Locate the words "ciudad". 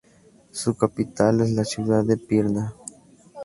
1.63-2.03